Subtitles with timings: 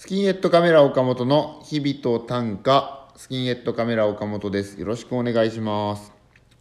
[0.00, 4.78] スキンヘッドカメラ岡本の日々と短歌、スキンヘッドカメラ岡本です。
[4.78, 6.12] よろしくお願いします。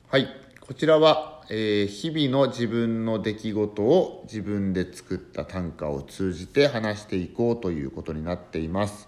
[0.09, 0.27] はい、
[0.59, 9.07] こちらは、えー日々の自分の出来事を自分で作った短歌を通じて話していこうということになっています。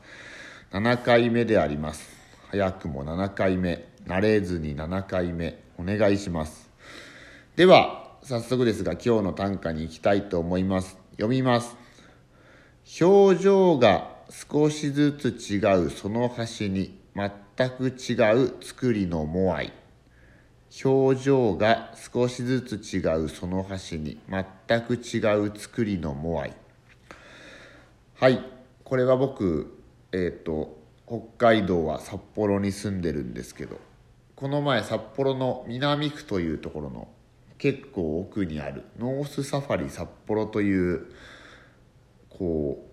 [0.73, 2.07] 7回目であります。
[2.51, 6.69] 早くも7回目、慣れずに7回目、お願いします。
[7.55, 10.99] では、早速ですが今日の短歌に行きたいと思います。
[11.13, 11.75] 読みます。
[13.01, 19.73] 表情が少しずつ違うその端に全く違う作りのモアイ。
[20.85, 26.53] 表情が少しずつ違うその端に全く違う作りのモアイ。
[28.15, 28.39] はい。
[28.83, 29.75] これは僕
[30.11, 30.77] えっ、と
[31.07, 33.79] 北海道は札幌に住んでるんですけど
[34.35, 37.07] この前札幌の南区というところの
[37.57, 41.07] 結構奥にあるノースサファリ札幌という
[42.29, 42.88] こう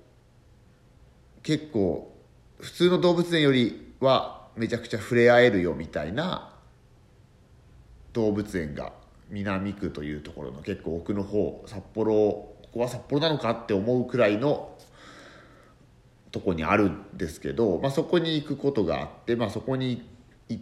[1.47, 2.13] 結構
[2.59, 6.53] 普通の動物園よりはめちゃくちゃ触れ合えるよみたいな
[8.15, 8.93] 動物園が
[9.31, 14.77] 南区というところの結構奥の方札幌ここは札幌なのかって思うくらいの
[16.33, 20.03] とこにあるんですけど、まあ、そこに行くことがあって、まあ、そこに
[20.49, 20.61] 行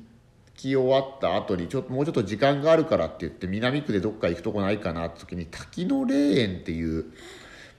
[0.55, 7.07] き終わった後にちょっともうちょっと時間があるからって言って南区でどっか行くとこないかなって時に滝の霊園っていう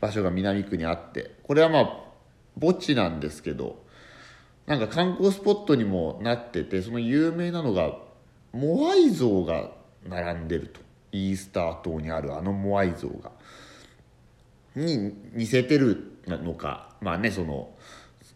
[0.01, 2.05] 場所が南区にあってこれはまあ
[2.59, 3.83] 墓地なんですけど
[4.65, 7.97] なんか観光スポットにもなっててその有名なのが
[8.53, 9.71] モアイ像が
[10.07, 10.85] 並んでると。
[11.15, 13.31] イースター島にあるあのモアイ像が。
[14.75, 17.69] に似せてるのかまあねその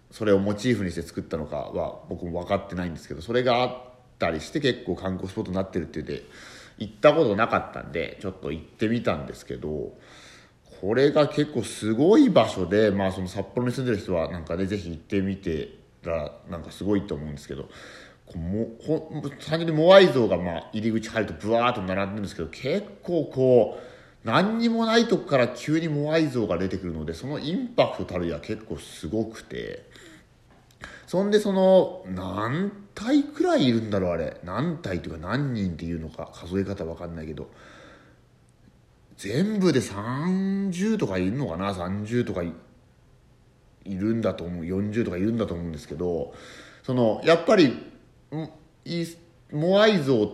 [0.09, 3.71] それをモチーフにして作ったのかは僕も分かってないんですけどそれがあっ
[4.17, 6.25] たりして結構観光スポットになってるって言って
[6.77, 9.91] 行ったことなかったんでちょっと行ってみたんですけど
[10.79, 17.63] これが結構すごい場所で、まあ、その札幌に住んでる人はなんかねぜひ行ってみてらなんかすごいと思うんですけど
[18.25, 29.87] こうもほ単純にモアイ像がまあ入り口入るとブワーッと並んでるんですけど結構こう何にもないとこから急にモアイ像が出てくるのでそのインパクトたるや結構すごくて。
[31.07, 34.37] そんでその何体くらいいるんだろうあれ。
[34.43, 37.49] 何体というか何人っていうのか数え方わかんないけど。
[39.19, 42.53] 全部で30とかいるのかな？30とかい
[43.85, 44.63] るんだと思う。
[44.63, 46.33] 40とかいるんだと思うんですけど
[46.83, 48.49] そのやっぱりん
[48.85, 49.05] い
[49.51, 50.29] モアイ像っ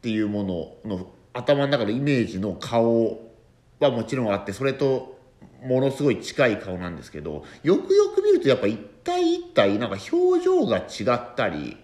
[0.00, 3.20] ていうものの頭の中のイメージの顔
[3.78, 5.18] はもちろんあってそれと
[5.62, 11.76] ものすごい近い顔なんですけどよくよく見るとやっぱ一体一体なんか表情が違ったり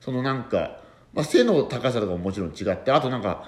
[0.00, 0.80] そのなんか、
[1.12, 3.46] まあ、背の高さとかももちろん違ってあとなんか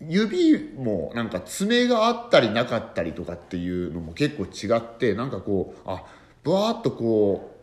[0.00, 6.04] 指もなんか爪があったりなかったりとかっていうのも結構違ってなんかこうあ
[6.44, 7.54] ぶわーっとこ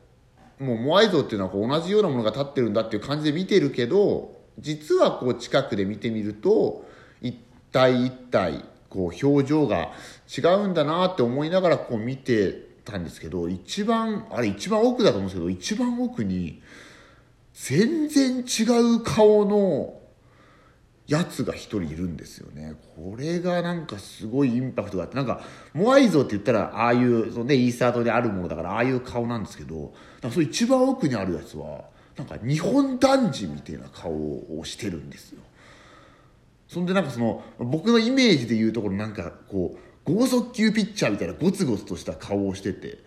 [0.59, 6.85] うもうモアイ像っていうのはこう同じようなものが立ってるんだっていう感じで見てるけど実はこう近くで見てみると
[7.22, 7.38] 一
[7.72, 9.91] 体一体こう表情が
[10.38, 16.62] 違うんだなって思いながらこう見てたんですけど一番あれ一番奥だと思うんですけど一番奥に
[17.53, 18.63] 全然違
[18.96, 20.04] う顔の
[21.07, 22.73] やつが一人いるんですよね。
[22.95, 25.16] これがなんかすごいインパクトがあって。
[25.16, 25.41] なんか
[25.73, 31.85] モアイ像って言ったらああいうその、ね、イースター島であるものだからああいう顔なんですけどなんかそ一番奥にあるやつは
[32.17, 35.41] なんか日本男児みたいな顔をしてるんですよ。
[36.67, 39.77] そんでなんかその僕のイメージでいうところなんかこ
[40.07, 42.99] う剛速球ピッチャーみたいなゴツゴツとした顔をしてて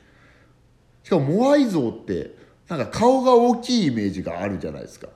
[1.03, 2.37] しかもモアイ像って
[2.69, 5.09] なんか顔が大きいイメージがあるじゃないですか。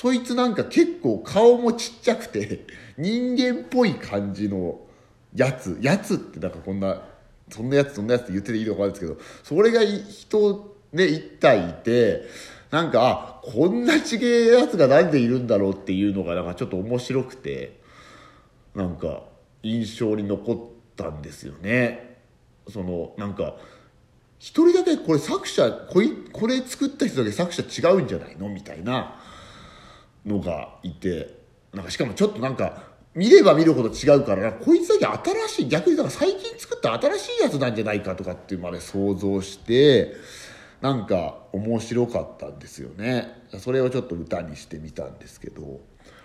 [0.00, 2.64] そいつなんか結構顔もちっちゃくて
[2.96, 4.80] 人間っぽい感じの
[5.36, 5.76] やつ。
[5.82, 7.02] やつってなんかこんな
[7.50, 12.22] そんなやつそんなやつって言ってていいのかなんですけどそれが人ね一体いて
[12.70, 17.78] なんかあこんなちげえやつが何でいるんだろうっていうのがなんかちょっと面白くて
[18.74, 19.24] なんか
[19.62, 20.58] 印象に残っ
[20.96, 22.16] たんですよね。
[22.70, 23.56] そのなんか
[24.38, 28.48] 一人だけこれ作者こいこれ作った人だけ作者違うんじゃないの？
[28.48, 29.20] みたいな。
[30.26, 31.38] のがいて
[31.72, 40.14] なんかしかもちょっとなんか見れば見るほど違うからこいつだけ新しい逆にだから最近作った新しいやつなんじゃないかとかっていうまで想像して
[40.80, 43.42] なんか面白かったんですよね。
[43.58, 45.80] それをちょっと歌にしてみたんですけど。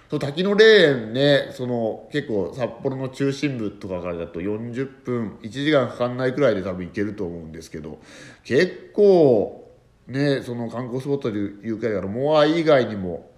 [0.09, 7.99] その滝の霊園ねその結構札幌の中心部とかからだと40分1時間かかんないくらいで多分行けると思うんですけど
[8.43, 9.73] 結構
[10.07, 13.31] ねその観光スポットでいうくらいからモアイ以外にも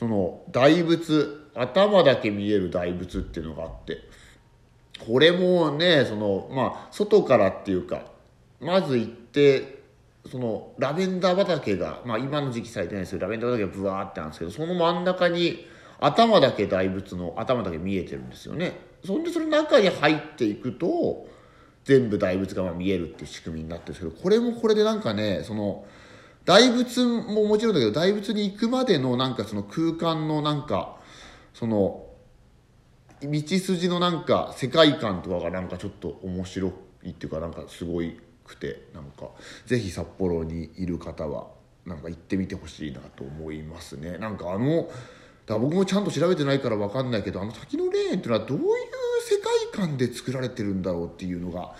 [0.00, 3.98] その大仏頭だけ見える大仏っていうのがあって
[5.06, 8.06] これもねそのまあ外からっていうか
[8.60, 9.82] まず行って
[10.30, 15.66] そのラベンダー畑が、まあ、今の時期されてないですけどラベンダー畑がブワーってあるんですけどその真ん中に
[15.98, 18.80] 頭だけ大仏の頭だけ見えてるんですよね。
[19.04, 21.28] そんでその中に入っていくと
[21.84, 25.84] 全部大仏がまあ見えるっていう仕組みになってるんですけどこれもこれでなんかねその
[26.44, 30.96] 大仏ももちろんだけど大仏に行くまでのなんかその空間のなんか
[31.54, 32.06] その
[33.22, 36.72] 道筋のなんか世界観とかがなんかちょっと面白
[37.04, 39.28] いっていうかなんかすごいくてなんか
[39.66, 41.48] ぜひ札幌にいる方は
[41.86, 44.18] なんか行ってみてほしいなと思いますね。
[44.18, 44.88] なんかあの
[45.46, 48.64] だか僕もちゃんと調べてないから分かんないけどあの滝の霊園っていうのはどういう
[49.22, 49.38] 世
[49.72, 51.74] 界観で作られてるんだろうっていうのが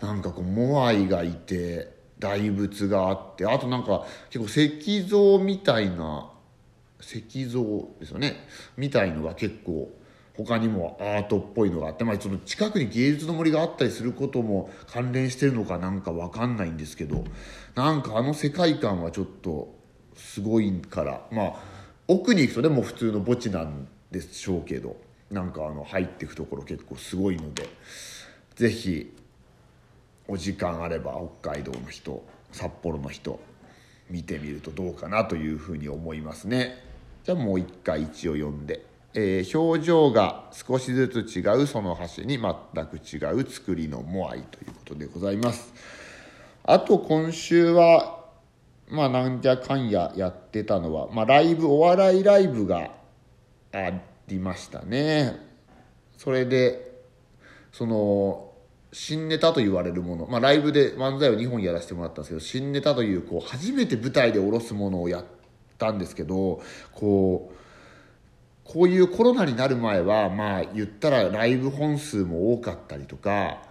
[0.00, 6.30] なんかこうモアイがいて大仏があってあとなんか結構石像みたいな
[7.00, 8.46] 石像ですよね。
[8.76, 9.90] みたいのが結構
[10.36, 17.24] 他にもアートっぽいのがあって、まあ、その近くに芸術の森があったりすることも関連してるのかなんか分かんないんですけど
[17.74, 19.74] なんかあの世界観はちょっと
[20.14, 21.54] すごいからまあ
[22.06, 24.96] 奥に行くとでも普通の墓地なんでしょうけど
[25.30, 27.68] なんかあの入っていくところ結構すごいので
[28.54, 29.12] 是非
[30.28, 33.40] お時間あれば北海道の人札幌の人
[34.10, 36.76] 見てみるとどうかなというふうに思いますね。
[37.24, 38.84] じゃあもう一回一応読んで。
[39.14, 45.72] えー、表情が少しずつ違うその橋に全く違う作りのモアイということでございます。
[46.64, 48.22] あと今週は、
[48.88, 52.90] まあなんじゃかんややってたのは、まあライブ、お笑いライブが
[53.72, 53.92] あ
[54.28, 55.36] りましたね。
[56.16, 57.02] それで、
[57.72, 58.51] その、
[58.92, 65.24] 新ネタと言われるもの、まあ、ライブで漫才を2本やらせてもらったんですけど新ネタというこう初めて舞台で下ろすものをやっ
[65.78, 66.60] たんですけど
[66.92, 67.62] こう
[68.64, 73.62] こういうコロナになる前はまあ言ったらライブ本数も多かったりとか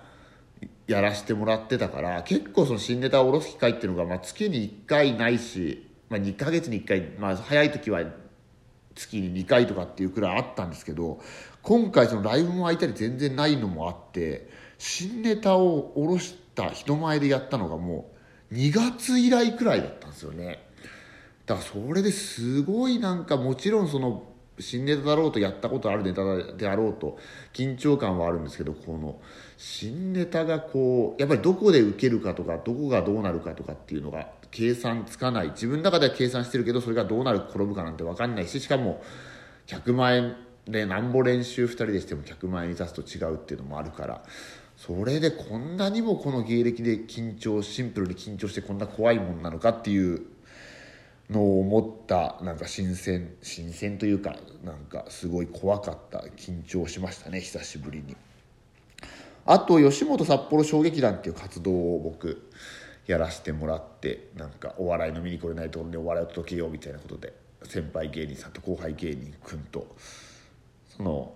[0.88, 8.04] やらせてもらってたから結構その新ネタを下ろす機会っていうのがまあ月に1回ないし、まあ、2ヶ月に1回、まあ、早い時は
[8.96, 11.20] 月に2回とかっていうくらいあったんですけど
[11.62, 14.50] 今回そのライブも空いたり全然ないのもあって
[14.84, 18.10] 新ネタを下ろした人前でやったのがも
[18.52, 20.58] う2月以来くらいだったんですよね。
[21.46, 24.24] だからそれですごいなんかもちろんその
[24.60, 26.24] 新ネタだろうとやったことあるネタ
[26.58, 27.20] であろうと
[27.54, 29.22] 緊張感はあるんですけどこの
[29.56, 35.50] 新ネタがこうやっぱりどこで受けるかとかどこがどうなるかとかっていうのが計算つかない。
[35.50, 39.04] 自分の中では計算してるけどそれがどうなる転ぶかなんて分かんないししかも
[39.68, 40.36] 100万円
[40.66, 44.24] でなんぼ練習2人でしても100万円に出すと違うっていうのもあるから。
[44.86, 50.24] それでこんなにもこの芸歴で緊張シンプルに緊張してこんな怖いもんなのかっていう
[51.30, 58.18] のを思ったなんか新鮮新鮮というかなんかすごい怖かった緊張しましたね久しぶりに。
[59.46, 62.50] あと吉本札幌小劇団っていう活動を僕
[63.06, 67.34] やらせてもらってなんかお笑いの見に来れないところでお笑いを届けようみたいなことで
[67.66, 69.96] 先輩芸人さんと後輩芸人くんと
[70.98, 71.34] その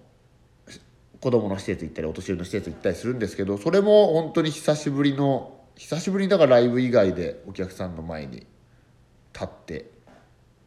[1.19, 8.45] 子供の施設行ったりお年寄りの施設行ったりするんですけどそれも本当に久しぶりの久しぶりにだからライブ以外でお客さんの前に
[9.33, 9.91] 立って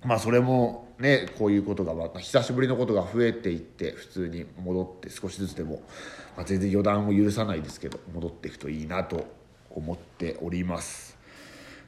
[0.05, 5.83] まあそれもねこういうことが、まあ、久しぶりのことが増えていって普通に戻って少しずつでも、
[6.37, 9.27] まあ、全然予断を許さないですけど戻っていくといいなと
[9.71, 11.17] 思っております。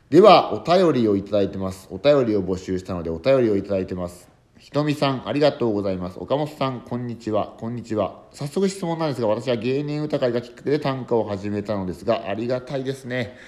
[0.08, 1.88] ではお便りをいただいてます。
[1.90, 4.28] お便りを募集したのでお便りをいただいてます。
[4.60, 6.18] ひとみさん、ありがとうございます。
[6.18, 7.54] 岡本さん、こんにちは。
[7.56, 8.24] こんにちは。
[8.30, 13.38] 早速質問なんですが、私は芸人歌会がきっかけで短歌を始めたのですが、ありがたいですね。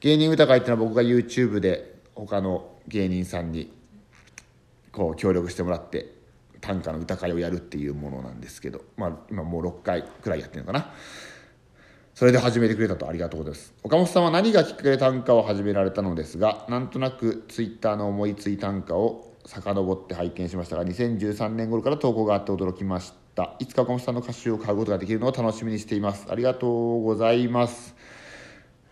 [0.00, 3.72] 芸人歌会っていうのは僕が YouTube で他の芸人さんに
[4.92, 6.12] こう協力してもらって
[6.60, 10.92] 短歌の歌会をやるっていうものなんですけど、まあ、今もう6回くらいやってるのかな。
[12.14, 13.72] それで始めてくれたとありがとうございます。
[13.82, 23.56] 岡本さんは何がきっかけで短歌を始められたのですが、なんとなく Twitter の思いつい短歌を遡って拝見しましたが2013年頃から投稿があって驚きました。
[23.58, 26.26] いつか岡本さんの歌集を買うことができるのを楽しみにしています。
[26.28, 27.96] ありがとうございます。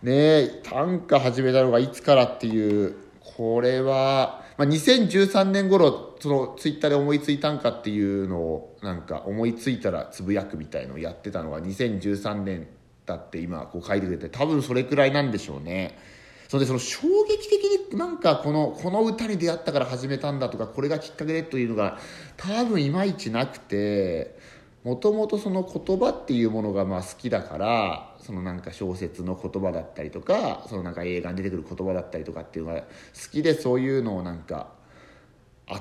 [0.01, 12.67] ねえ短歌始めたのがいつからっていうこれは、まあ、2013年頃そのツイッターで思いついたんかっていうのをなんか思いついたらつぶやくみたいのをやってたのが2013年
[13.05, 15.99] だって今こう書いてくれて多分それくらいなんでしょうね。
[16.47, 21.97] それでその衝撃的になんかこのこの歌に出会ったから始めたんだとかこれがきっかけでというのが
[22.37, 24.37] 多分いまいちなくて
[24.83, 32.87] もともとその言葉っていうものがまあ好きだからそのなんか小説の言葉だったりとかそのなんか映画に出てくる言葉だったりとかっていうのが好
[33.31, 34.69] きでそういうのをなんか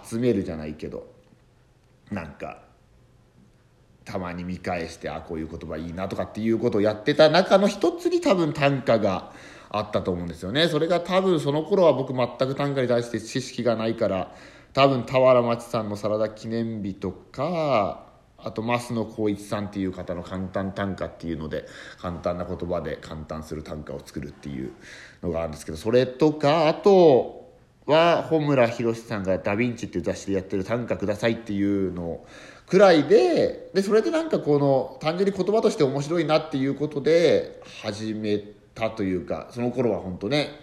[0.04, 1.06] 集めるじゃないけど
[2.10, 2.62] なんか
[4.04, 9.32] たまに見返してあこういう言葉いいなとかっていうことをやってた中の一つに多分短歌が
[9.70, 10.68] あったと思うんですよね。
[10.68, 14.32] それが多分その頃は僕全く短歌に対して知識がないから
[14.72, 18.06] 多分俵町さんのサラダ記念日とか
[18.38, 21.66] あと増野光一さんっていう方の簡単短歌っていうので
[21.98, 24.72] 簡単な言葉で簡単する短歌を作るっていう
[25.22, 27.50] のがあるんですけどそれとかあと
[27.86, 32.24] は穂村弘さんが「ダ・ヴィンチ」っていう雑誌でやってる短歌くださいっていうの
[32.66, 40.60] くらいででそれでなんかこの単純に言葉として面白いなっていうことで始めてたというかその頃は本当ね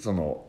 [0.00, 0.44] その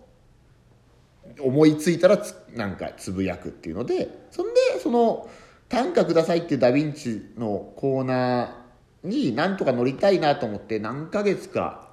[1.40, 5.30] 思いついたらつなんかつぶやくっていうのでそんでその
[5.70, 11.90] 「短歌ください」っていうダ・ヴィンチのコーナーになんとか乗りたいなと思って何ヶ月か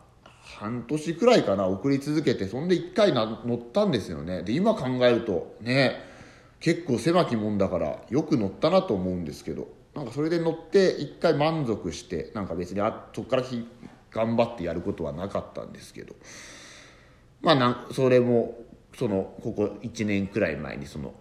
[0.58, 4.42] 半年くらいかな送り続けてそんで1回な乗ったんですよね。
[4.42, 5.96] で今考えるとね
[6.60, 13.42] 結構狭きもんだからよく乗ったなと思うんですけどなんかそれで乗って1回満足してなんか別にあそこから
[14.10, 16.14] 頑張ってやることはなかったんですけど。
[17.40, 18.58] まあなそれも
[18.96, 21.14] そのここ1年くらい前にその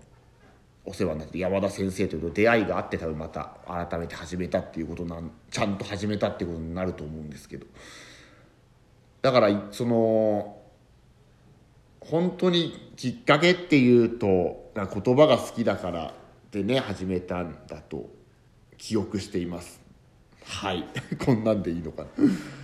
[0.86, 7.68] お世話になって山田先生という出会いがあって多分また改めて始めたっていうことなんちゃんと始めたっていうことになると思うんですけど。
[9.22, 10.58] だからその
[12.00, 16.14] 本当にきっかけっていうと言葉が好きだから
[16.52, 18.10] でね始めたんだと
[18.78, 19.79] 記憶しています。
[20.50, 20.84] はい。
[21.24, 22.08] こんなんでいいのかな。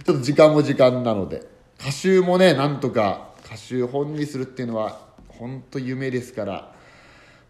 [0.03, 1.47] ちょっと時間も時間なので。
[1.79, 6.73] 歌集もねなんとか歌集本にするっていうのは本当夢ですから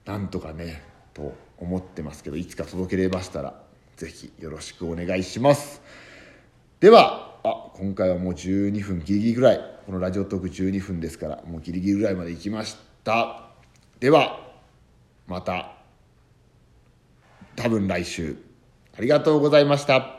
[0.03, 0.81] なんとかね
[1.13, 3.61] と思ってますけどいつか届けれましたら
[3.97, 5.81] 是非よろしくお願いします。
[6.79, 9.71] ではあ今回はもう12分ギリギリぐらい。
[9.85, 13.49] このラジオトーク12分ですからもうギリギリぐらいまで行きました。
[13.99, 14.39] では
[15.27, 15.75] また。
[17.55, 18.35] 多分来週。
[18.97, 20.14] ありがとうございました。